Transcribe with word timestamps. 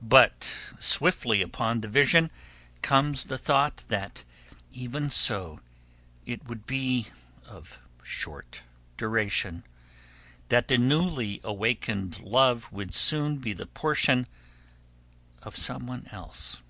But 0.00 0.50
swiftly 0.78 1.42
upon 1.42 1.82
the 1.82 1.88
vision 1.88 2.30
comes 2.80 3.24
the 3.24 3.36
thought, 3.36 3.84
that 3.88 4.24
even 4.72 5.10
so, 5.10 5.60
it 6.24 6.46
would 6.48 6.64
be 6.64 7.08
of 7.44 7.82
short 8.02 8.62
duration; 8.96 9.64
that 10.48 10.68
the 10.68 10.78
newly 10.78 11.42
awakened 11.44 12.20
love 12.20 12.72
would 12.72 12.94
soon 12.94 13.36
be 13.36 13.52
the 13.52 13.66
portion 13.66 14.26
of 15.42 15.58
someone 15.58 16.08
else. 16.10 16.62